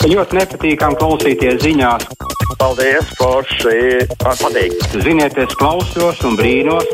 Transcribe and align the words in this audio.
Ļoti 0.00 0.38
nepatīkami 0.38 0.96
klausīties 0.96 1.58
ziņās. 1.60 2.06
Paldies, 2.56 3.08
Forši! 3.18 4.06
Patīk! 4.22 4.78
Ziniet, 5.04 5.36
es 5.36 5.52
klausos 5.60 6.22
un 6.24 6.38
brīnos. 6.38 6.88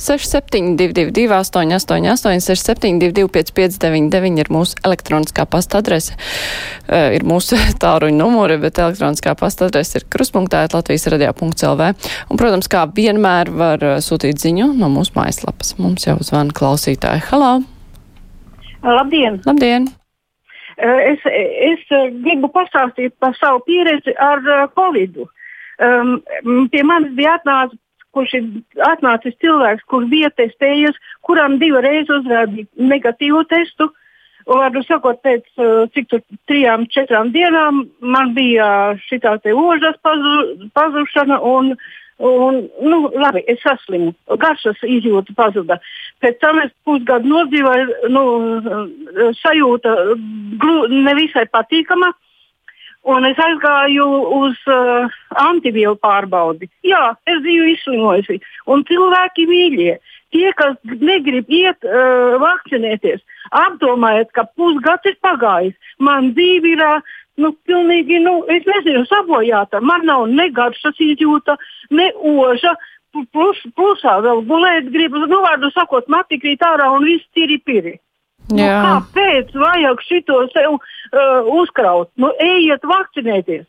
6722, 0.00 1.26
888, 1.28 2.40
672, 2.40 3.26
559, 3.34 4.40
ir 4.40 4.50
mūsu 4.54 4.80
elektroniskā 4.86 5.44
pasta 5.50 5.82
adrese. 5.82 6.16
Uh, 6.86 7.12
ir 7.18 7.28
mūsu 7.28 7.60
tāruņa 7.84 8.16
numuri, 8.16 8.56
bet 8.62 8.80
elektroniskā 8.80 9.36
pasta 9.36 9.68
adrese 9.68 10.00
ir 10.00 10.08
kruspunktā 10.08 10.64
Latvijas 10.72 11.04
radio.lv. 11.12 11.90
Un, 12.30 12.40
protams, 12.40 12.70
kā 12.72 12.86
vienmēr 12.96 13.52
var 13.52 13.84
uh, 13.84 13.98
sūtīt 14.00 14.40
ziņu 14.40 14.72
no 14.80 14.88
mūsu 14.96 15.18
mājaslapas. 15.20 15.76
Mums 15.76 16.08
jau 16.08 16.16
zvana 16.24 16.56
klausītāji. 16.56 17.28
Halo! 17.28 17.58
Labdien! 18.86 19.42
Labdien! 19.44 19.92
Es, 20.76 21.22
es 21.24 21.84
gribu 22.20 22.50
pastāstīt 22.52 23.14
par 23.18 23.32
savu 23.38 23.62
pieredzi 23.64 24.12
ar 24.20 24.42
Covid. 24.76 25.22
Um, 25.76 26.18
pie 26.72 26.82
manis 26.84 27.14
bija 27.16 27.36
atnācis 27.38 27.80
kurš 28.16 28.38
ir 28.38 28.48
atnācis 28.86 29.36
cilvēks, 29.44 29.84
kurš 29.90 30.08
bija 30.12 30.32
testējies, 30.40 30.96
kuram 31.26 31.58
divreiz 31.62 32.10
uzrādīja 32.18 32.88
negatīvu 32.94 33.44
testu. 33.52 33.90
Varu 34.46 34.80
sakot, 34.86 35.18
pēc 35.26 35.46
cik 35.94 36.06
tur 36.12 36.20
trijām, 36.46 36.84
četrām 36.94 37.32
dienām 37.34 37.82
man 38.14 38.30
bija 38.36 38.68
šī 39.08 39.18
tā 39.24 39.34
ožas 39.50 39.98
pazu, 40.06 40.34
pazušana 40.76 41.40
un, 41.42 41.72
un 42.18 42.68
nu, 42.80 43.00
labi, 43.14 43.42
es 43.46 43.60
saslimu. 43.62 44.14
Garšas 44.40 44.80
izjūta 44.82 45.34
pazuda. 45.36 45.78
Pēc 46.24 46.38
tam 46.40 46.60
es 46.62 46.72
pusgadu 46.84 47.28
nodzīvoju, 47.28 48.12
nu, 48.12 48.22
sajūta 49.42 49.96
glu, 50.62 50.78
nevisai 50.92 51.46
patīkama. 51.52 52.12
Un 53.06 53.22
es 53.28 53.38
aizgāju 53.38 54.04
uz 54.34 54.56
uh, 54.66 55.12
antivielu 55.38 55.94
pārbaudi. 56.02 56.66
Jā, 56.82 57.12
es 57.30 57.38
biju 57.44 57.68
izslimojusi. 57.70 58.40
Un 58.66 58.82
cilvēki 58.88 59.44
mīļie, 59.46 59.92
tie, 60.36 60.52
kas 60.56 60.76
negrib 61.00 61.48
iet 61.48 61.88
uh, 61.88 62.36
vakcinēties, 62.42 63.24
apdomājiet, 63.64 64.32
ka 64.36 64.44
pusgads 64.52 65.08
ir 65.08 65.16
pagājis. 65.24 65.76
Man 65.98 66.34
dzīve 66.36 66.74
ir 66.76 66.84
uh, 66.84 67.14
nu, 67.40 67.52
pilnīgi, 67.68 68.20
nu, 68.24 68.40
es 68.52 68.66
nezinu, 68.68 69.04
sabojāta. 69.10 69.80
Man 69.84 70.06
nav 70.08 70.26
ne 70.32 70.48
garšas 70.54 71.00
izjūta, 71.12 71.58
ne 71.90 72.10
oža. 72.16 72.76
Plus, 73.32 73.56
plusā 73.72 74.18
vēl 74.20 74.42
gulēt 74.44 74.90
gribu, 74.92 75.22
nu, 75.24 75.38
vārdu 75.40 75.70
sakot, 75.72 76.04
mati 76.12 76.36
krīt 76.36 76.60
ārā 76.60 76.90
un 76.92 77.06
viss 77.08 77.24
tīri 77.32 77.56
piri. 77.64 77.94
Nu, 78.50 78.60
kāpēc 78.60 79.54
vajag 79.56 80.02
šito 80.04 80.42
sev 80.52 80.76
uh, 80.76 81.48
uzkraut? 81.62 82.10
Nu, 82.20 82.28
ejiet 82.36 82.84
vakcinēties! 82.84 83.64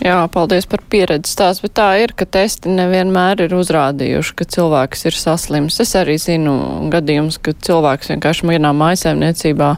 Jā, 0.00 0.16
paldies 0.32 0.64
par 0.64 0.80
pieredzi 0.88 1.28
stāstu, 1.34 1.66
bet 1.66 1.74
tā 1.76 1.88
ir, 2.00 2.14
ka 2.16 2.24
testi 2.24 2.72
nevienmēr 2.72 3.42
ir 3.44 3.52
uzrādījuši, 3.52 4.36
ka 4.38 4.46
cilvēks 4.54 5.04
ir 5.10 5.16
saslims. 5.20 5.76
Es 5.84 5.92
arī 5.98 6.14
zinu 6.20 6.54
gadījumus, 6.92 7.36
ka 7.44 7.52
cilvēks 7.52 8.08
vienkārši 8.14 8.48
vienā 8.48 8.70
mājasēmniecībā 8.78 9.74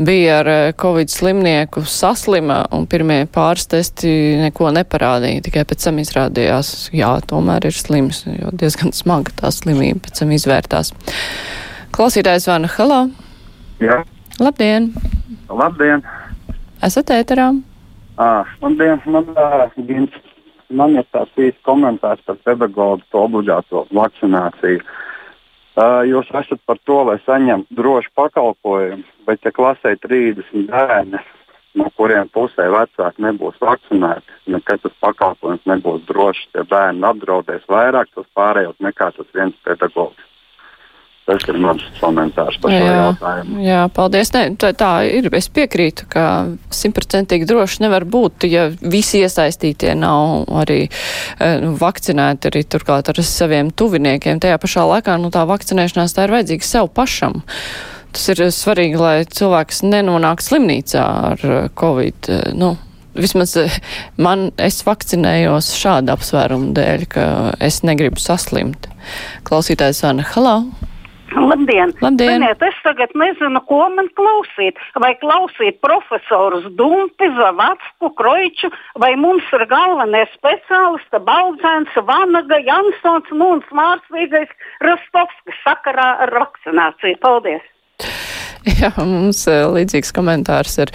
bija 0.00 0.34
ar 0.42 0.50
uh, 0.52 0.58
covid 0.80 1.12
slimnieku 1.12 1.86
saslima 1.88 2.62
un 2.76 2.84
pirmie 2.88 3.22
pāris 3.32 3.64
testi 3.72 4.12
neko 4.42 4.74
neparādīja, 4.76 5.46
tikai 5.48 5.64
pēc 5.72 5.88
tam 5.88 6.02
izrādījās, 6.04 6.90
jā, 6.96 7.14
tomēr 7.32 7.68
ir 7.68 7.76
slims, 7.76 8.22
jo 8.28 8.52
diezgan 8.52 8.92
smaga 8.96 9.32
tā 9.40 9.52
slimība 9.56 10.04
pēc 10.04 10.20
tam 10.20 10.36
izvērtās. 10.36 10.92
Klausītājs 11.96 12.44
zvana 12.44 12.68
Halo. 12.76 13.02
Jā. 13.80 14.02
Labdien! 14.40 14.92
Labdien! 15.48 16.04
Esat 16.84 17.12
ēterā? 17.16 17.50
À, 18.20 18.44
labdien! 18.60 19.00
Man, 19.06 19.24
uh, 19.32 20.08
man 20.68 20.96
ir 21.00 21.06
tāds 21.08 21.38
īsts 21.40 21.62
komentārs 21.64 22.20
par 22.26 22.36
pedagoģu 22.44 23.06
to 23.08 23.22
obligāto 23.24 23.86
vakcināciju. 23.96 24.82
Uh, 25.80 26.02
jūs 26.04 26.28
esat 26.42 26.60
par 26.68 26.76
to, 26.84 26.98
lai 27.08 27.16
saņemtu 27.24 27.78
drošu 27.78 28.12
pakalpojumu, 28.20 29.06
bet 29.24 29.48
ja 29.48 29.54
klasē 29.56 29.94
30 30.04 30.68
bērni, 30.68 31.22
no 31.80 31.88
kuriem 31.96 32.28
pusē 32.34 32.68
vecāki 32.74 33.24
nebūs 33.24 33.56
vakcinēti, 33.64 34.36
nekad 34.52 34.84
tas 34.84 35.00
pakalpojums 35.06 35.64
nebūs 35.72 36.04
drošs. 36.10 36.50
Tie 36.52 36.66
bērni 36.74 37.06
apdraudēs 37.14 37.64
vairāk 37.72 38.12
tos 38.12 38.28
pārējos 38.36 38.76
nekā 38.84 39.14
tas 39.16 39.32
viens 39.32 39.56
pedagogs. 39.64 40.29
Tas 41.28 41.44
ir 41.46 41.58
mans 41.62 41.82
komentārs 42.00 42.56
par 42.62 42.72
šo 42.72 42.86
jautājumu. 42.90 43.60
Jā, 43.62 43.84
paldies. 43.94 44.32
Ne, 44.34 44.42
tā, 44.58 44.72
tā 44.74 44.90
ir. 45.06 45.28
Es 45.36 45.46
piekrītu, 45.52 46.08
ka 46.10 46.24
simtprocentīgi 46.74 47.46
droši 47.46 47.84
nevar 47.84 48.06
būt, 48.08 48.48
ja 48.50 48.66
visi 48.80 49.20
iesaistītie 49.22 49.92
nav 50.00 50.48
arī 50.62 50.80
nu, 51.62 51.76
vakcinēti, 51.78 52.50
arī 52.50 52.64
turklāt 52.66 53.12
ar 53.12 53.22
saviem 53.22 53.70
tuviniekiem. 53.70 54.42
Tajā 54.42 54.58
pašā 54.58 54.88
laikā 54.90 55.20
nu, 55.22 55.30
tā 55.34 55.44
vakcinēšanās 55.46 56.16
tā 56.16 56.26
ir 56.26 56.34
vajadzīga 56.38 56.70
sev 56.72 56.90
pašam. 56.96 57.42
Tas 58.10 58.26
ir 58.32 58.42
svarīgi, 58.50 58.98
lai 58.98 59.16
cilvēks 59.30 59.84
nenonāk 59.86 60.42
slimnīcā 60.42 61.06
ar 61.30 61.48
covid. 61.78 62.32
Nu, 62.58 62.74
vismaz 63.14 63.54
man, 64.18 64.48
es 64.58 64.82
vakcinējos 64.86 65.70
šādu 65.78 66.16
apsvērumu 66.16 66.74
dēļ, 66.74 67.08
ka 67.14 67.24
es 67.62 67.84
negribu 67.86 68.18
saslimt. 68.18 68.90
Klausītājs 69.46 70.02
Anna 70.10 70.26
Halau. 70.34 70.64
Labdien! 71.48 71.94
Labdien. 72.00 72.42
Ziniet, 72.42 72.62
es 72.62 72.78
tagad 72.84 73.14
nezinu, 73.18 73.62
ko 73.68 73.80
man 73.96 74.10
klausīt. 74.18 74.78
Vai 75.02 75.12
klausīt 75.22 75.80
profesorus 75.84 76.68
Dumpi, 76.78 77.30
Zavacku, 77.38 78.12
Kroiču, 78.20 78.70
vai 79.00 79.14
mums 79.16 79.48
ir 79.56 79.66
galvenie 79.70 80.26
speciālisti 80.36 81.22
Baldzēns, 81.26 81.98
Vanaga, 82.12 82.60
Jansons, 82.68 83.32
Mūns, 83.32 83.68
Mārsvīgais, 83.74 84.52
Rostovskis 84.84 85.60
sakarā 85.66 86.12
ar 86.26 86.34
vakcināciju. 86.42 87.20
Paldies! 87.24 87.68
Jā, 88.80 88.90
mums 88.98 89.40
eh, 89.48 89.62
līdzīgs 89.72 90.12
komentārs 90.16 90.76
ir 90.82 90.92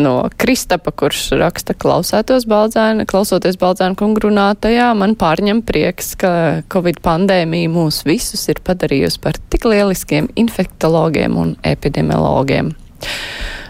no 0.00 0.14
Kristapa, 0.40 0.90
kurš 0.90 1.28
raksta 1.38 1.76
klausētos 1.78 2.48
Baldzēna, 2.50 3.06
klausoties 3.08 3.58
Baldzēna 3.60 3.98
kungu 3.98 4.24
runātajā. 4.26 4.88
Man 4.98 5.14
pārņem 5.18 5.62
prieks, 5.66 6.14
ka 6.18 6.32
Covid 6.72 6.98
pandēmija 7.06 7.70
mūs 7.70 8.02
visus 8.08 8.42
ir 8.50 8.62
padarījusi 8.66 9.22
par 9.22 9.38
tik 9.52 9.68
lieliskiem 9.70 10.32
infektologiem 10.34 11.38
un 11.38 11.54
epidemiologiem. 11.66 12.74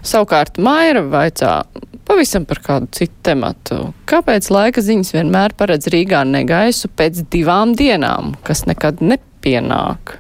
Savukārt 0.07 0.57
Maira 0.63 1.03
vaicā 1.05 1.59
pavisam 2.07 2.47
par 2.49 2.63
kādu 2.65 2.89
citu 2.95 3.15
tematu. 3.27 3.81
Kāpēc 4.09 4.49
laika 4.55 4.81
ziņas 4.85 5.13
vienmēr 5.17 5.57
paredz 5.59 5.91
Rīgā 5.93 6.23
negaisu 6.29 6.89
pēc 6.97 7.27
divām 7.33 7.75
dienām, 7.77 8.37
kas 8.47 8.65
nekad 8.71 9.03
nepienāk? 9.05 10.17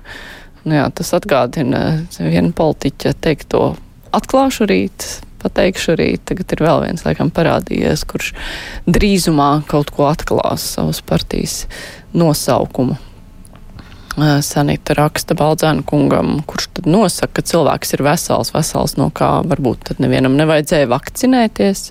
Nu 0.66 0.74
jā, 0.74 0.86
tas 0.90 1.12
atgādina 1.14 2.02
vienu 2.18 2.50
politiķa 2.56 3.12
teikto 3.22 3.76
atklāšu 4.16 4.66
rīt, 4.66 5.04
pateikšu 5.42 5.94
rīt. 6.00 6.24
Tagad 6.26 6.56
ir 6.56 6.62
vēl 6.66 6.82
viens, 6.88 7.04
laikam, 7.06 7.30
parādījies, 7.34 8.02
kurš 8.10 8.32
drīzumā 8.90 9.50
kaut 9.70 9.92
ko 9.94 10.08
atklās 10.10 10.64
savas 10.74 11.02
partijas 11.06 11.64
nosaukumu. 12.16 12.98
Sanita 14.16 14.94
raksta 14.96 15.36
Baldzēna 15.36 15.84
kungam, 15.86 16.38
kurš 16.48 16.70
tad 16.78 16.86
nosaka, 16.88 17.34
ka 17.36 17.46
cilvēks 17.50 17.92
ir 17.94 18.02
vesels, 18.06 18.50
vesels 18.54 18.96
no 18.96 19.10
kā 19.14 19.42
varbūt 19.44 19.90
tad 19.90 20.00
nevienam 20.00 20.38
nevajadzēja 20.40 20.88
vakcinēties. 20.88 21.90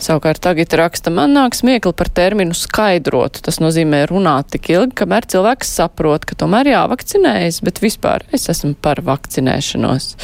Savukārt 0.00 0.40
tagad 0.40 0.72
raksta, 0.80 1.12
man 1.12 1.34
nāk 1.36 1.56
smiekli 1.58 1.92
par 1.96 2.08
terminu 2.16 2.56
skaidrot. 2.56 3.42
Tas 3.44 3.60
nozīmē 3.60 4.06
runāt 4.08 4.48
tik 4.54 4.70
ilgi, 4.72 4.96
kamēr 5.02 5.26
cilvēks 5.28 5.74
saprot, 5.76 6.24
ka 6.24 6.38
tomēr 6.40 6.72
jāvakcinējas, 6.72 7.60
bet 7.66 7.82
vispār 7.84 8.24
es 8.36 8.48
esmu 8.52 8.72
par 8.80 9.02
vakcinēšanos. 9.04 10.14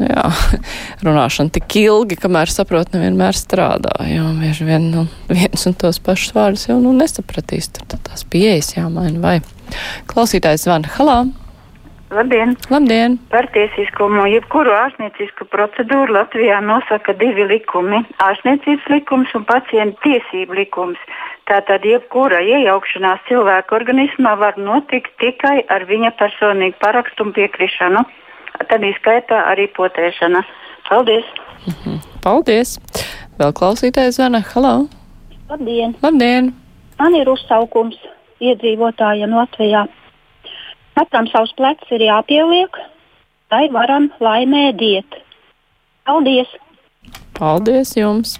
Nu, 0.00 0.10
jā, 0.10 0.26
runāšana 1.06 1.54
tik 1.54 1.78
ilgi, 1.80 2.18
kamēr 2.20 2.52
saprot, 2.52 2.92
nevienmēr 2.92 3.38
strādā, 3.38 3.94
jo 4.10 4.26
bieži 4.40 4.68
vien 4.68 4.90
nu, 4.92 5.06
viens 5.30 5.64
un 5.70 5.78
tos 5.78 6.02
pašus 6.04 6.34
vārdus 6.36 6.68
jau 6.68 6.76
nu, 6.82 6.92
nesapratīs. 6.98 7.70
Tur 7.72 7.88
tās 7.94 8.26
pieejas 8.28 8.74
jāmaina 8.76 9.22
vai. 9.24 9.38
Klausītājs 10.10 10.68
Van 10.68 10.84
Halā. 10.98 11.22
Labdien! 12.14 12.54
Labdien! 12.70 13.16
Par 13.32 13.48
tiesiskumu. 13.50 14.22
Jebkuru 14.30 14.70
ārstniecisku 14.70 15.48
procedūru 15.50 16.14
Latvijā 16.14 16.60
nosaka 16.62 17.14
divi 17.18 17.42
likumi- 17.50 17.98
ārstniecības 18.26 18.86
likums 18.92 19.34
un 19.34 19.44
pacienta 19.48 19.98
tiesību 20.04 20.54
likums. 20.60 21.00
Tātad 21.50 21.82
jebkura 21.82 22.38
iejaukšanās 22.38 23.24
cilvēka 23.28 23.74
organismā 23.80 24.36
var 24.38 24.54
notikt 24.56 25.10
tikai 25.18 25.64
ar 25.68 25.86
viņa 25.90 26.12
personīgu 26.20 26.78
parakstu 26.78 27.26
un 27.26 27.32
piekrišanu. 27.32 28.04
Tad 28.68 28.86
izskaitā 28.86 29.42
arī 29.50 29.66
potēšana. 29.74 30.44
Paldies! 30.88 31.26
Mhm. 31.66 31.98
Paldies! 32.22 32.78
Vēl 33.38 33.52
klausītājs 33.58 34.20
zvana. 34.20 34.44
Halo! 34.54 34.86
Labdien! 35.50 35.96
Labdien! 36.02 36.54
Man 36.98 37.14
ir 37.14 37.26
uzsaukums 37.28 37.98
iedzīvotājiem 38.40 39.34
Latvijā. 39.34 39.88
Katram 40.94 41.26
savs 41.30 41.54
plecs 41.58 41.90
ir 41.94 42.04
jāpieliek, 42.06 42.76
lai 43.52 43.66
varam 43.74 44.10
laimēdiet. 44.22 45.18
Paldies! 46.06 46.50
Paldies 47.38 47.96
jums! 47.98 48.38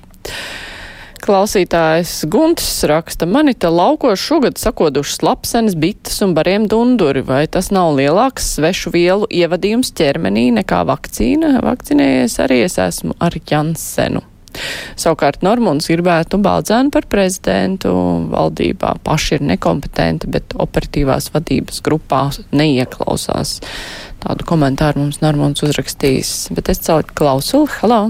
Klausītājs 1.24 2.26
Guntis 2.28 2.82
raksta, 2.84 3.24
mani 3.24 3.54
te 3.56 3.70
laukos 3.72 4.20
šogad 4.20 4.60
sakodušas 4.60 5.22
lapsenes, 5.24 5.76
bites 5.80 6.20
un 6.26 6.34
bariem 6.36 6.66
dunduri. 6.68 7.22
Vai 7.24 7.46
tas 7.48 7.70
nav 7.72 7.94
lielāks 7.96 8.50
svešu 8.58 8.92
vielu 8.92 9.30
ievadījums 9.32 9.94
ķermenī 9.96 10.50
nekā 10.60 10.82
vakcīna? 10.90 11.56
Vakcinējies 11.64 12.36
arī 12.44 12.60
es 12.66 12.76
esmu 12.76 13.16
ar 13.24 13.40
Jansenu. 13.40 14.20
Savukārt 15.00 15.44
Normunds 15.46 15.88
gribētu 15.90 16.38
Baldzēnu 16.42 16.92
par 16.94 17.08
prezidentu 17.10 17.92
valdībā. 18.32 18.94
Paši 19.06 19.38
ir 19.38 19.46
nekompetenti, 19.54 20.30
bet 20.30 20.56
operatīvās 20.60 21.30
vadības 21.34 21.82
grupās 21.84 22.42
neieklausās. 22.54 23.58
Tādu 24.24 24.46
komentāru 24.48 25.02
mums 25.04 25.20
Normunds 25.24 25.64
uzrakstījis. 25.66 26.34
Bet 26.56 26.70
es 26.72 26.80
caur 26.86 27.04
klausulu. 27.16 27.68
Halo! 27.80 28.02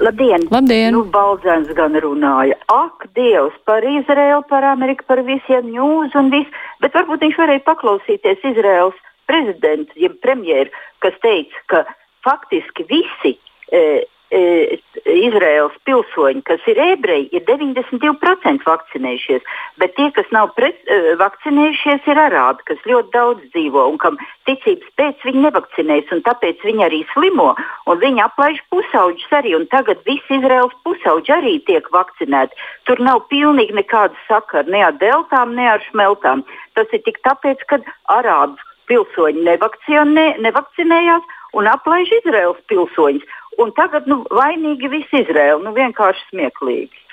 Labdien! 0.00 0.46
Labdien! 0.50 0.94
Nu, 0.96 1.04
Balzēns 1.12 1.70
gan 1.76 1.96
runāja. 2.00 2.56
Ak, 2.72 3.06
Dievs, 3.16 3.56
par 3.68 3.84
Izraelu, 3.84 4.40
par 4.48 4.64
Ameriku, 4.64 5.04
par 5.08 5.20
visiem 5.26 5.68
ņūz 5.74 6.16
un 6.16 6.30
viss. 6.32 6.62
Bet 6.80 6.96
varbūt 6.96 7.24
viņš 7.26 7.40
varēja 7.40 7.64
paklausīties 7.66 8.46
Izraels 8.54 8.96
prezidentu, 9.28 9.92
jeb 10.00 10.16
premjeru, 10.24 10.72
kas 11.04 11.16
teica, 11.24 11.60
ka 11.70 11.82
faktiski 12.24 12.86
visi 12.88 13.36
e, 13.72 14.02
Izraels 14.32 15.74
pilsoņi, 15.84 16.40
kas 16.48 16.62
ir 16.70 16.78
ebreji, 16.80 17.28
ir 17.36 17.42
92% 17.48 18.64
vakcinējušies, 18.64 19.44
bet 19.82 19.92
tie, 19.98 20.08
kas 20.16 20.28
nav 20.32 20.54
pret, 20.56 20.78
e, 20.86 21.14
vakcinējušies, 21.20 22.06
ir 22.08 22.20
arābi, 22.22 22.64
kas 22.70 22.80
ļoti 22.88 23.12
daudz 23.12 23.44
dzīvo 23.52 23.84
un 23.90 23.98
kam 24.00 24.16
ticības 24.48 24.88
pēc 24.96 25.26
viņi 25.28 25.44
nevakcinējas, 25.46 26.14
un 26.16 26.24
tāpēc 26.28 26.64
viņi 26.64 26.86
arī 26.86 27.02
slimo, 27.12 27.50
un 27.86 28.00
viņi 28.00 28.24
aplaiž 28.24 28.62
pusauģus 28.72 29.36
arī, 29.40 29.54
un 29.58 29.68
tagad 29.74 30.00
visi 30.08 30.38
Izraels 30.38 30.74
pusauģi 30.86 31.36
arī 31.36 31.54
tiek 31.68 31.92
vakcinēti. 31.92 32.56
Tur 32.88 33.04
nav 33.04 33.26
pilnīgi 33.32 33.76
nekāda 33.76 34.16
sakara 34.30 34.68
ne 34.70 34.84
ar 34.86 34.96
deltām, 35.02 35.56
ne 35.58 35.68
ar 35.74 35.84
šmeltām. 35.90 36.46
Tas 36.78 36.88
ir 36.92 37.04
tik 37.04 37.20
tāpēc, 37.26 37.66
ka 37.68 37.82
arābu 38.08 38.56
pilsoņi 38.88 39.44
nevakcinē, 39.46 40.26
nevakcinējās 40.44 41.28
un 41.58 41.68
aplaiž 41.68 42.10
Izraels 42.22 42.60
pilsoņus. 42.70 43.28
Un 43.60 43.72
tagad 43.76 44.08
nu, 44.08 44.22
vainīgi 44.32 44.88
visi 44.92 45.20
Izraēla. 45.24 45.60
Nu, 45.64 45.74
vienkārši 45.76 46.24
smieklīgi. 46.30 47.04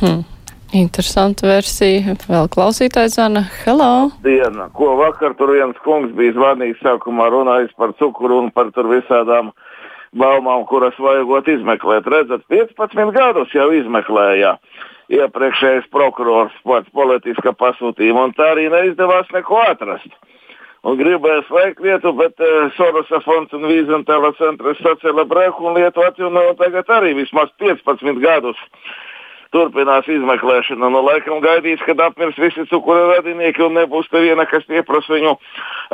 Hmm. 0.00 0.24
Interesanta 0.76 1.46
versija. 1.46 2.16
Vēl 2.26 2.48
klausītājs 2.52 3.14
zvana. 3.16 3.44
Hello! 3.62 4.10
Diena, 4.24 4.66
ko 4.76 4.96
vakar 4.98 5.36
tur 5.38 5.54
viens 5.54 5.78
kungs 5.84 6.10
bija 6.16 6.34
zvanījis 6.36 6.82
sākumā 6.82 7.28
runājis 7.32 7.72
par 7.78 7.94
cukuru 8.00 8.42
un 8.42 8.50
par 8.50 8.72
tur 8.74 8.90
visādām 8.90 9.52
baumām, 10.16 10.64
kuras 10.66 10.96
vajagot 10.98 11.48
izmeklēt. 11.54 12.08
Redzat, 12.10 12.44
15 12.50 13.14
gadus 13.14 13.54
jau 13.54 13.68
izmeklēja 13.78 14.56
iepriekšējais 15.12 15.86
prokurors 15.94 16.54
pats 16.66 16.90
politiska 16.96 17.54
pasūtījuma, 17.54 18.26
un 18.26 18.34
tā 18.34 18.50
arī 18.56 18.66
neizdevās 18.72 19.30
neko 19.34 19.62
atrast 19.68 20.10
un 20.86 20.98
gribēja 21.00 21.42
slēgt 21.48 21.82
lietu, 21.82 22.12
bet 22.18 22.42
uh, 22.42 22.68
Sorosa 22.76 23.20
fonds 23.24 23.54
un 23.56 23.66
Vīzentēla 23.66 24.32
centrs 24.38 24.80
sacēla 24.84 25.26
brehu 25.28 25.68
un 25.70 25.78
lietu 25.80 26.04
atjaunoja 26.06 26.54
tagad 26.60 26.92
arī 26.98 27.16
vismaz 27.18 27.50
15 27.62 28.22
gadus. 28.22 28.60
Turpinās 29.54 30.08
izmeklēšana. 30.10 30.90
Nu, 30.90 31.02
laikam 31.06 31.38
gaidīs, 31.44 31.82
kad 31.86 32.00
apmirs 32.02 32.38
visi 32.40 32.66
cukura 32.70 33.06
radinieki 33.12 33.62
un 33.66 33.76
nebūs 33.78 34.10
te 34.10 34.22
viena, 34.24 34.46
kas 34.50 34.66
pieprasa 34.66 35.14
viņu 35.14 35.36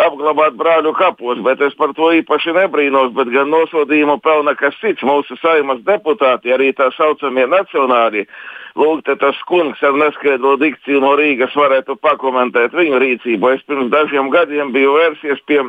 apglabāt 0.07 0.57
brāļu 0.61 0.95
kapos. 0.97 1.43
Bet 1.45 1.61
es 1.65 1.77
par 1.79 1.93
to 1.99 2.13
īpaši 2.23 2.57
nebrīnos, 2.57 3.13
bet 3.17 3.33
gan 3.35 3.53
nosodījumu 3.53 4.19
pelna 4.25 4.57
kas 4.59 4.79
cits. 4.81 5.05
Mūsu 5.05 5.37
saimas 5.43 5.85
deputāti, 5.85 6.55
arī 6.55 6.73
tā 6.77 6.89
saucamie 6.97 7.47
nacionāļi, 7.51 8.27
Lūk, 8.73 9.05
tas 9.21 9.37
kungs 9.45 9.83
ar 9.85 9.93
neskaidro 10.01 10.55
dikciju 10.57 11.03
no 11.05 11.13
Rīgas 11.21 11.53
varētu 11.53 11.99
pakomentēt 12.01 12.73
viņu 12.73 13.01
rīcību. 13.03 13.51
Es 13.53 13.65
pirms 13.69 13.91
dažiem 13.93 14.31
gadiem 14.33 14.73
biju 14.73 14.95
vērsies 14.97 15.43
pie 15.45 15.61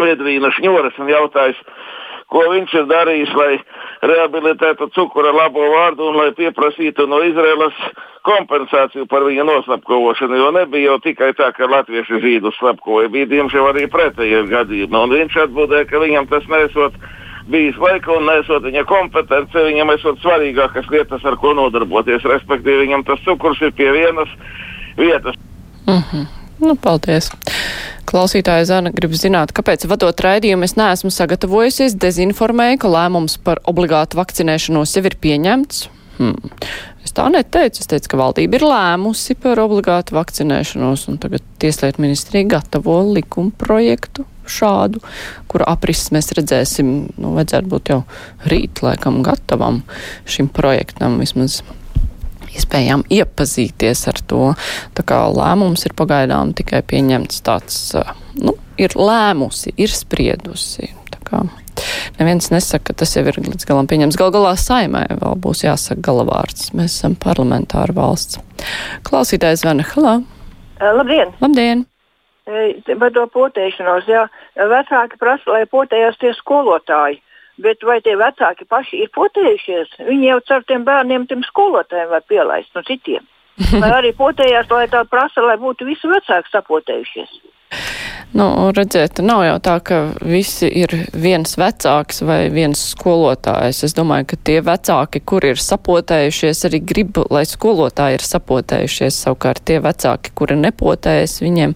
Edvīna 0.00 0.48
Šņoras 0.56 0.96
un 1.02 1.10
jautājis, 1.12 1.58
ko 2.32 2.46
viņš 2.48 2.76
ir 2.80 2.86
darījis, 2.88 3.34
lai 3.36 3.58
rehabilitētu 4.02 4.88
cukura 4.94 5.32
labo 5.34 5.66
vārdu 5.74 6.08
un 6.08 6.18
lai 6.20 6.30
pieprasītu 6.36 7.06
no 7.08 7.20
Izraēlas 7.26 7.76
kompensāciju 8.26 9.06
par 9.10 9.24
viņa 9.28 9.44
noslapkavošanu. 9.48 10.38
Jo 10.40 10.50
nebija 10.56 10.92
jau 10.92 10.98
tikai 11.04 11.32
tā, 11.36 11.50
ka 11.56 11.68
latvieši 11.68 12.20
zīdu 12.24 12.52
slepkoja, 12.56 13.12
bija 13.12 13.28
diemžēl 13.30 13.70
arī 13.72 13.86
pretējie 13.92 14.46
gadījumi. 14.50 14.96
Un 14.96 15.16
viņš 15.16 15.38
atbildēja, 15.44 15.88
ka 15.90 16.02
viņam 16.04 16.28
tas 16.32 16.48
nesot 16.48 16.96
bijis 17.50 17.78
laika 17.82 18.14
un 18.16 18.28
nesot 18.30 18.64
viņa 18.64 18.84
kompetence, 18.88 19.68
viņam 19.68 19.94
esot 19.96 20.20
svarīgākas 20.24 20.90
lietas, 20.92 21.24
ar 21.24 21.36
ko 21.40 21.54
nodarboties. 21.58 22.24
Respektīvi, 22.24 22.86
viņam 22.86 23.06
tas 23.08 23.24
cukurs 23.28 23.60
ir 23.64 23.74
pie 23.76 23.90
vienas 23.92 24.36
vietas. 24.96 25.36
Mm 25.86 26.04
-hmm. 26.04 26.39
Nu, 26.60 26.74
paldies! 26.76 27.30
Klausītāja 28.10 28.66
Zana 28.68 28.90
grib 28.92 29.14
zināt, 29.16 29.52
kāpēc 29.56 29.86
vadot 29.88 30.18
raidījumu 30.24 30.66
es 30.66 30.74
neesmu 30.76 31.12
sagatavojusies, 31.14 31.94
dezinformēju, 32.02 32.80
ka 32.82 32.90
lēmums 32.90 33.38
par 33.44 33.62
obligātu 33.70 34.18
vakcinēšanos 34.18 34.96
jau 34.96 35.04
ir 35.06 35.16
pieņemts. 35.22 35.86
Hmm. 36.18 36.50
Es 37.00 37.14
tā 37.16 37.30
neteicu. 37.32 37.80
Es 37.80 37.88
teicu, 37.88 38.10
ka 38.12 38.18
valdība 38.20 38.58
ir 38.58 38.66
lēmusi 38.66 39.38
par 39.40 39.62
obligātu 39.62 40.18
vakcinēšanos, 40.18 41.06
un 41.08 41.16
tagad 41.22 41.46
Tieslietu 41.62 42.02
ministrija 42.04 42.48
gatavo 42.58 42.98
likuma 43.14 43.54
projektu 43.56 44.26
šādu, 44.50 45.00
kura 45.48 45.68
aprises 45.70 46.10
mēs 46.14 46.32
redzēsim, 46.36 46.92
nu, 47.16 47.34
vajadzētu 47.38 47.70
būt 47.72 47.92
jau 47.94 48.00
rīt 48.50 48.82
laikam 48.84 49.22
gatavam 49.24 49.84
šim 50.28 50.50
projektam 50.52 51.20
vismaz. 51.22 51.60
Iespējām 52.56 53.04
iepazīties 53.12 54.06
ar 54.10 54.20
to. 54.30 54.42
Tā 54.96 55.04
kā 55.06 55.20
lēmums 55.30 55.86
ir 55.86 55.94
pagaidām 55.98 56.54
tikai 56.58 56.82
pieņemts 56.86 57.42
tāds, 57.46 57.80
nu, 58.40 58.56
ir 58.80 58.96
lēmusi, 58.98 59.74
ir 59.78 59.92
spriedusi. 59.94 60.90
Tā 61.14 61.22
kā 61.26 61.44
neviens 62.18 62.50
nesaka, 62.52 62.90
ka 62.90 63.00
tas 63.02 63.14
jau 63.16 63.24
ir 63.26 63.38
līdz 63.42 63.68
galam 63.68 63.90
pieņems. 63.90 64.18
Gal 64.20 64.34
galā 64.34 64.56
saimē 64.58 65.06
vēl 65.20 65.38
būs 65.44 65.64
jāsaka 65.66 66.02
galavārds. 66.10 66.72
Mēs 66.74 66.98
esam 66.98 67.16
parlamentāra 67.20 67.94
valsts. 67.96 68.42
Klausītājs 69.06 69.64
Vana 69.66 69.86
Halā. 69.94 70.18
Labdien! 70.80 71.32
Labdien! 71.44 71.86
par 72.98 73.12
to 73.14 73.26
potēšanos. 73.30 74.08
Jā. 74.10 74.26
Vecāki 74.56 75.18
prasa, 75.20 75.50
lai 75.54 75.64
potējās 75.70 76.18
tie 76.20 76.32
skolotāji. 76.38 77.20
Bet 77.60 77.84
vai 77.84 77.98
tie 78.04 78.16
vecāki 78.16 78.64
paši 78.68 79.02
ir 79.04 79.12
potējušies? 79.16 79.98
Viņi 80.08 80.30
jau 80.30 80.40
caur 80.48 80.66
tiem 80.68 80.86
bērniem, 80.86 81.28
tiem 81.28 81.44
skolotājiem 81.44 82.10
var 82.14 82.24
pielaist 82.28 82.72
no 82.76 82.84
citiem. 82.86 83.26
Vai 83.82 83.90
arī 83.92 84.14
potējās, 84.16 84.70
lai 84.72 84.86
tā 84.88 85.02
prasa, 85.04 85.42
lai 85.44 85.58
būtu 85.60 85.84
visi 85.84 86.08
vecāki 86.08 86.48
sapotējušies? 86.48 87.34
Nu, 88.32 88.70
redziet, 88.70 89.18
nav 89.26 89.42
jau 89.42 89.56
tā, 89.58 89.74
ka 89.82 89.96
visi 90.22 90.68
ir 90.80 90.92
viens 91.18 91.56
vecāks 91.58 92.22
vai 92.22 92.44
viens 92.54 92.78
skolotājs. 92.92 93.82
Es 93.88 93.94
domāju, 93.98 94.28
ka 94.30 94.38
tie 94.46 94.60
vecāki, 94.62 95.22
kuri 95.26 95.50
ir 95.56 95.62
sapotējušies, 95.62 96.62
arī 96.68 96.80
grib, 96.92 97.18
lai 97.34 97.42
skolotāji 97.50 98.20
ir 98.20 98.26
sapotējušies. 98.26 99.18
Savukārt 99.26 99.64
tie 99.66 99.80
vecāki, 99.82 100.30
kuri 100.38 100.60
nepotējas, 100.62 101.40
viņiem 101.42 101.74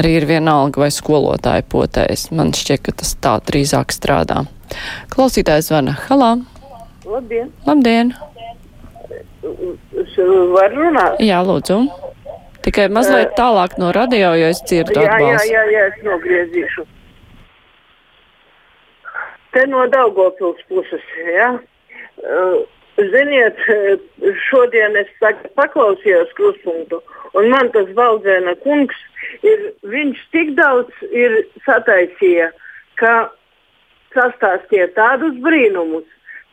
arī 0.00 0.16
ir 0.22 0.28
vienalga, 0.32 0.86
vai 0.86 0.90
skolotāji 0.92 1.68
potējas. 1.76 2.30
Man 2.32 2.56
šķiet, 2.56 2.86
ka 2.88 2.96
tas 3.04 3.12
tā 3.20 3.36
drīzāk 3.52 3.92
strādā. 3.92 4.46
Klausītājs 5.12 5.70
zvana. 5.70 5.96
Halā! 6.08 6.34
Labdien! 7.06 7.50
Labdien! 7.66 8.14
Var 9.42 10.74
runāt? 10.76 11.20
Jā, 11.22 11.40
lūdzu. 11.46 11.78
Tikai 12.62 12.86
mazliet 12.94 13.32
tālāk 13.38 13.74
no 13.82 13.90
radio, 13.94 14.34
jo 14.38 14.50
es 14.52 14.60
dzirdu 14.62 15.00
jā, 15.02 15.08
atbalstu. 15.08 15.50
Jā, 15.50 15.62
jā, 15.66 15.70
jā, 15.74 15.86
es 15.90 16.04
nogriezīšu. 16.06 16.84
Te 19.52 19.64
no 19.68 19.82
Daugopils 19.90 20.62
puses, 20.70 21.02
jā. 21.26 21.50
Uh, 22.22 22.62
ziniet, 23.12 23.58
šodien 24.46 24.96
es 25.00 25.10
paklausījos 25.58 26.30
kruspunktu, 26.38 27.02
un 27.34 27.50
man 27.50 27.72
tas 27.74 27.90
Valdzēna 27.98 28.54
kungs 28.62 28.96
ir, 29.42 29.72
viņš 29.82 30.22
tik 30.34 30.54
daudz 30.58 31.06
ir 31.10 31.40
sataisīja, 31.66 32.52
ka 33.00 33.32
sastāstīja 34.16 34.90
tādus 34.96 35.38
brīnumus, 35.44 36.04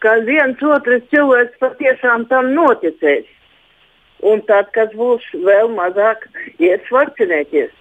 ka 0.04 0.20
viens 0.28 0.62
otrs 0.64 1.04
cilvēks 1.12 1.60
patiešām 1.64 2.26
tam 2.32 2.54
noticēs 2.56 3.28
un 4.24 4.42
tad, 4.48 4.72
kad 4.76 4.94
būs 5.00 5.24
vēl 5.46 5.72
mazāk, 5.76 6.28
iet 6.60 6.88
vakcinēties. 6.92 7.72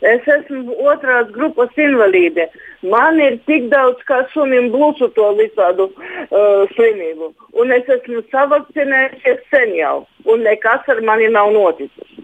Es 0.00 0.24
esmu 0.32 0.78
otrās 0.88 1.28
grupas 1.34 1.74
invalīde. 1.76 2.46
Man 2.88 3.18
ir 3.20 3.36
tik 3.44 3.66
daudz 3.72 4.00
kā 4.08 4.22
sunim 4.32 4.70
blūzu 4.72 5.10
to 5.16 5.26
visādu 5.36 5.90
uh, 5.92 6.64
slimību. 6.72 7.34
Un 7.60 7.74
es 7.76 7.90
esmu 7.98 8.22
savakcinējusies 8.32 9.42
sen 9.52 9.74
jau, 9.76 10.06
un 10.24 10.46
nekas 10.46 10.88
ar 10.88 11.02
mani 11.04 11.28
nav 11.34 11.52
noticis. 11.52 12.16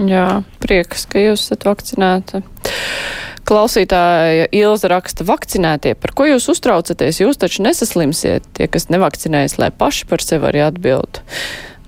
Jā, 0.00 0.40
prieks, 0.62 1.04
ka 1.10 1.20
jūs 1.20 1.44
esat 1.44 1.66
vakcinēta. 1.68 2.40
Klausītāja 3.50 4.46
Ilza 4.54 4.86
raksta 4.92 5.24
vakcinētie, 5.26 5.96
par 5.98 6.12
ko 6.14 6.28
jūs 6.28 6.44
uztraucaties? 6.52 7.18
Jūs 7.18 7.40
taču 7.42 7.64
nesaslimsiet, 7.64 8.46
tie, 8.54 8.68
kas 8.70 8.86
nevakcinējas, 8.94 9.56
lai 9.58 9.72
paši 9.74 10.06
par 10.06 10.22
sevi 10.22 10.46
arī 10.52 10.62
atbild. 10.68 11.18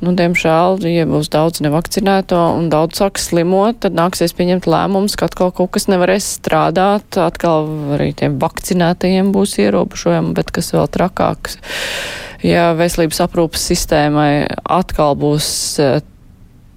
Nu, 0.03 0.11
diemžēl, 0.19 0.81
ja 0.91 1.05
būs 1.07 1.31
daudz 1.31 1.63
nevakcinēto 1.63 2.41
un 2.57 2.67
daudz 2.73 2.99
sāks 2.99 3.29
slimot, 3.31 3.79
tad 3.85 3.95
nāksies 3.95 4.35
pieņemt 4.35 4.67
lēmumus, 4.67 5.15
ka 5.15 5.29
atkal 5.31 5.53
kaut 5.55 5.71
kas 5.77 5.87
nevarēs 5.87 6.27
strādāt, 6.41 7.15
atkal 7.23 7.71
arī 7.95 8.11
tiem 8.19 8.41
vakcinētajiem 8.43 9.31
būs 9.31 9.61
ierobežojumi, 9.63 10.35
bet 10.35 10.51
kas 10.51 10.73
vēl 10.75 10.91
trakāks, 10.91 11.61
ja 12.43 12.73
veselības 12.75 13.23
aprūpas 13.29 13.71
sistēmai 13.71 14.33
atkal 14.67 15.15
būs 15.15 15.53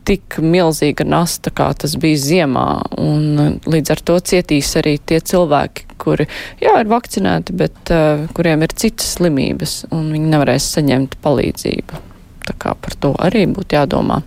tik 0.05 0.37
milzīga 0.43 1.05
nasta, 1.07 1.51
kā 1.53 1.71
tas 1.81 1.95
bija 2.01 2.19
ziemā, 2.21 2.65
un 3.01 3.59
līdz 3.65 3.93
ar 3.95 4.03
to 4.07 4.17
cietīs 4.31 4.71
arī 4.79 4.97
tie 5.01 5.19
cilvēki, 5.19 5.87
kuri, 6.01 6.27
jā, 6.61 6.75
ir 6.81 6.91
vakcinēti, 6.91 7.55
bet 7.57 7.93
uh, 7.93 8.25
kuriem 8.37 8.65
ir 8.65 8.75
citas 8.77 9.15
slimības, 9.17 9.79
un 9.95 10.11
viņi 10.13 10.33
nevarēs 10.33 10.69
saņemt 10.77 11.17
palīdzību. 11.25 12.03
Tā 12.45 12.57
kā 12.61 12.75
par 12.77 12.97
to 13.01 13.15
arī 13.25 13.47
būtu 13.49 13.77
jādomā. 13.79 14.21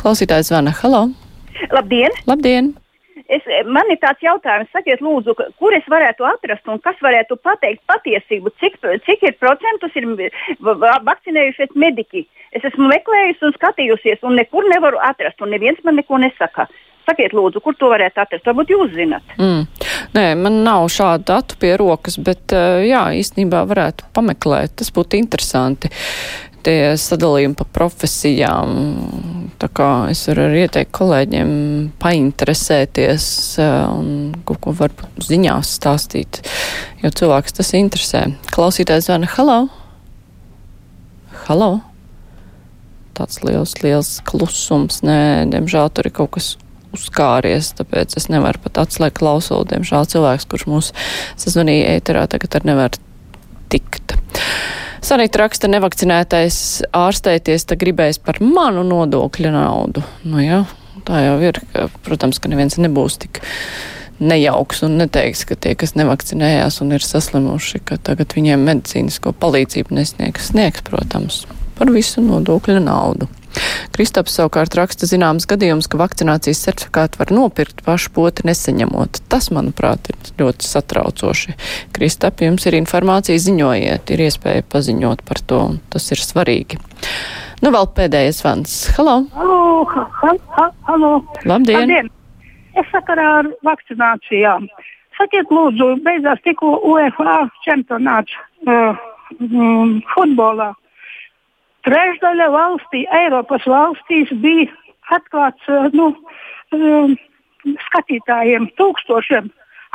Klausītājs 0.00 0.52
zvana. 0.52 0.74
Halo! 0.82 1.08
Labdien! 1.74 2.14
Labdien! 2.30 2.74
Es, 3.30 3.44
man 3.70 3.86
ir 3.92 3.98
tāds 4.02 4.22
jautājums, 4.24 4.70
sakiet, 4.74 5.02
lūdzu, 5.06 5.36
kur 5.60 5.74
es 5.76 5.86
varētu 5.90 6.26
atrast 6.26 6.66
un 6.70 6.80
kas 6.82 6.98
varētu 7.04 7.36
pateikt 7.38 7.84
patiesību, 7.86 8.50
cik, 8.58 8.80
cik 9.06 9.22
ir 9.28 9.36
procentus 9.38 9.94
ir 9.98 10.08
vakcinējušies 11.06 11.76
mediķi. 11.78 12.24
Es 12.50 12.64
esmu 12.66 12.88
meklējusi 12.90 13.46
un 13.46 13.54
skatījusies, 13.54 14.22
un 14.26 14.38
nekur 14.40 14.66
nevaru 14.70 14.98
atrast, 15.06 15.38
un 15.44 15.52
neviens 15.54 15.78
man 15.86 16.00
neko 16.00 16.18
nesaka. 16.18 16.66
Sakiet, 17.06 17.32
lūdzu, 17.34 17.62
kur 17.64 17.74
to 17.78 17.88
varētu 17.90 18.20
atrast? 18.22 18.46
Varbūt 18.46 18.72
jūs 18.74 18.90
zinat. 18.94 19.34
Mm. 19.38 19.64
Nē, 20.14 20.24
man 20.38 20.60
nav 20.66 20.88
šādu 20.92 21.26
datu 21.30 21.56
pie 21.62 21.72
rokas, 21.80 22.18
bet 22.20 22.52
jā, 22.86 23.06
īstenībā 23.18 23.62
varētu 23.70 24.10
pameklēt. 24.14 24.76
Tas 24.82 24.92
būtu 24.94 25.18
interesanti 25.18 25.90
tie 26.66 26.92
sadalījumi 27.00 27.56
pa 27.58 27.66
profesijām. 27.72 28.74
Tā 29.60 29.68
kā 29.76 29.90
es 30.12 30.22
varu 30.28 30.46
arī 30.46 30.64
ieteikt 30.66 30.92
kolēģiem 30.96 31.50
painteresēties 32.00 33.26
eh, 33.60 33.74
un 33.92 34.08
kaut 34.48 34.62
ko 34.64 34.74
varbūt 34.76 35.26
ziņās 35.28 35.74
stāstīt, 35.80 36.42
jo 37.04 37.12
cilvēks 37.20 37.60
tas 37.60 37.74
interesē. 37.76 38.26
Klausītājs 38.54 39.08
zvana, 39.08 39.30
halo! 39.36 39.60
Halo! 41.46 41.89
Tāds 43.20 43.42
liels, 43.44 43.76
liels 43.84 44.10
klusums. 44.24 45.02
Nē, 45.04 45.44
diemžēl 45.52 45.90
tur 45.92 46.08
ir 46.08 46.14
kaut 46.16 46.32
kas 46.38 46.54
uzkāries, 46.96 47.74
tāpēc 47.76 48.16
es 48.16 48.30
nevaru 48.32 48.62
pat 48.64 48.80
atslēgt 48.86 49.18
klausulu. 49.20 49.66
Diemžēl 49.68 50.08
cilvēks, 50.08 50.48
kurš 50.48 50.64
mūs 50.70 50.90
sazvanīja 51.40 51.98
ēterā, 51.98 52.24
tagad 52.32 52.56
ar 52.56 52.66
nevar 52.70 52.96
tikt. 53.70 54.16
Sanita 55.04 55.44
raksta, 55.44 55.68
nevakcinētais 55.68 56.56
ārstēties, 56.96 57.68
tad 57.68 57.80
gribēs 57.84 58.20
par 58.24 58.40
manu 58.40 58.86
nodokļu 58.88 59.52
naudu. 59.52 60.04
Nu 60.24 60.40
jā, 60.40 60.64
tā 61.04 61.20
jau 61.26 61.38
ir. 61.44 61.60
Ka, 61.74 61.88
protams, 62.04 62.40
ka 62.40 62.48
neviens 62.52 62.80
nebūs 62.80 63.20
tik 63.20 63.40
nejauks 64.20 64.84
un 64.84 64.98
neteiks, 65.00 65.46
ka 65.48 65.56
tie, 65.56 65.72
kas 65.76 65.96
nevakcinējās 65.96 66.82
un 66.84 66.96
ir 66.96 67.04
saslimuši, 67.04 67.80
ka 67.84 68.00
tagad 68.10 68.32
viņiem 68.36 68.64
medicīnisko 68.68 69.32
palīdzību 69.40 69.96
nesniegs. 69.96 70.50
Sniegs, 70.52 70.84
protams, 70.88 71.46
par 71.80 71.90
visu 71.94 72.20
nodokļu 72.20 72.80
naudu. 72.84 73.30
Kristaps 73.94 74.36
savukārt 74.36 74.76
raksta 74.78 75.08
zināms 75.10 75.46
gadījums, 75.50 75.88
ka 75.90 75.98
vakcinācijas 76.00 76.60
certifikātu 76.66 77.18
var 77.20 77.32
nopirkt 77.34 77.82
pašu 77.86 78.12
poti 78.14 78.46
nesaņemot. 78.48 79.22
Tas, 79.32 79.48
manuprāt, 79.54 80.12
ir 80.12 80.30
ļoti 80.38 80.68
satraucoši. 80.68 81.56
Kristap, 81.96 82.44
jums 82.44 82.68
ir 82.68 82.78
informācija, 82.78 83.40
ziņojiet, 83.42 84.12
ir 84.14 84.24
iespēja 84.28 84.66
paziņot 84.70 85.24
par 85.26 85.42
to, 85.42 85.60
un 85.72 85.80
tas 85.92 86.06
ir 86.14 86.22
svarīgi. 86.22 86.78
Nu, 87.64 87.72
vēl 87.74 87.90
pēdējais 87.96 88.40
vans. 88.46 88.76
Halo! 88.96 89.18
Halo! 89.34 89.60
Ha, 89.90 90.36
ha, 90.56 90.70
halo. 90.88 91.12
Labdien! 91.44 91.82
Labdien! 91.82 92.12
Es 92.78 92.86
sakarā 92.94 93.26
ar 93.40 93.50
vakcinācijām. 93.66 94.68
Sakiet, 95.18 95.50
lūdzu, 95.52 95.96
beidzās 96.04 96.40
tikko 96.46 96.78
UEFA 96.86 97.42
čempionāts 97.66 98.36
uh, 98.64 98.94
um, 99.42 99.98
futbolā. 100.14 100.70
Trešdaļa 101.86 102.48
valstī, 102.52 103.04
Eiropas 103.22 103.64
valstīs 103.68 104.32
bija 104.42 104.68
atklāts 105.16 105.68
uh, 105.72 105.88
nu, 105.96 106.10
um, 106.76 107.14
skatītājiem 107.88 108.68
tūkstošiem. 108.80 109.50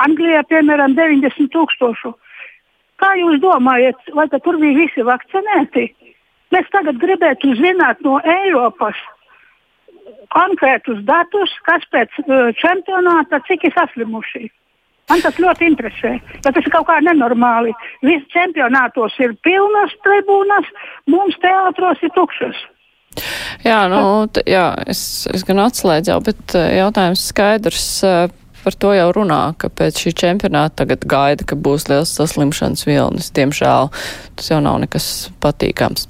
Anglijā, 0.06 0.42
piemēram, 0.50 0.96
90 0.98 1.52
tūkstošu. 1.54 2.12
Kā 3.00 3.12
jūs 3.20 3.40
domājat, 3.44 4.00
vai 4.16 4.28
tur 4.34 4.58
bija 4.60 4.80
visi 4.82 5.06
vakcinēti? 5.06 5.88
Mēs 6.56 6.68
tagad 6.72 7.00
gribētu 7.02 7.54
zināt 7.60 8.02
no 8.06 8.18
Eiropas 8.24 9.00
konkrētus 10.34 11.02
datus, 11.08 11.54
kas 11.68 11.86
pēc 11.94 12.14
uh, 12.26 12.52
čempionāta 12.60 13.42
cik 13.48 13.70
ir 13.70 13.76
saslimuši. 13.78 14.50
Man 15.10 15.22
tas 15.22 15.38
ļoti 15.38 15.68
interesē, 15.70 16.16
jo 16.42 16.52
tas 16.52 16.66
ir 16.66 16.74
kaut 16.74 16.88
kā 16.88 16.98
nenormāli. 17.06 17.74
Viss 18.06 18.26
čempionātos 18.34 19.18
ir 19.22 19.36
pilnas 19.46 19.94
tribūnas, 20.06 20.72
mums 21.14 21.38
teātros 21.44 22.02
ir 22.02 22.14
tukšas. 22.16 22.64
Jā, 23.64 23.86
nu, 23.92 24.02
jā 24.50 24.66
es, 24.92 25.02
es 25.32 25.46
gan 25.48 25.62
atslēdzu 25.64 26.18
bet 26.26 26.58
eh, 26.58 26.80
jautājums 26.82 27.30
skaidrs. 27.32 27.86
Uh, 28.04 28.26
par 28.66 28.76
to 28.82 28.92
jau 28.98 29.08
runā, 29.14 29.42
ka 29.62 29.70
pēc 29.70 30.02
šī 30.02 30.14
čempionāta 30.18 30.82
tagad 30.84 31.06
gaida, 31.10 31.46
ka 31.48 31.58
būs 31.58 31.88
liels 31.92 32.14
saslimšanas 32.18 32.86
vilnis. 32.88 33.30
Diemžēl 33.36 33.92
tas 34.36 34.50
jau 34.52 34.60
nav 34.64 34.80
nekas 34.84 35.30
patīkams. 35.44 36.08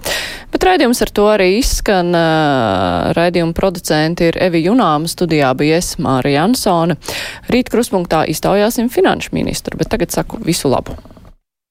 Bet 0.54 0.66
raidījums 0.66 1.04
ar 1.04 1.12
to 1.16 1.28
arī 1.34 1.50
izskan. 1.60 2.16
Raidījuma 3.18 3.56
producenti 3.58 4.32
ir 4.32 4.40
Evi 4.48 4.64
Junāma, 4.66 5.12
studijā 5.12 5.52
bija 5.60 5.82
es, 5.82 5.96
Māra 6.02 6.32
Jansone. 6.32 6.98
Rīt 7.52 7.74
kruspunktā 7.74 8.24
iztaujāsim 8.32 8.90
finanšu 8.94 9.36
ministru, 9.36 9.78
bet 9.78 9.92
tagad 9.92 10.16
saku 10.16 10.40
visu 10.46 10.72
labu. 10.72 10.96